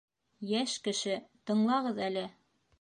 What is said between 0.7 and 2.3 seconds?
кеше, тыңлағыҙ әле!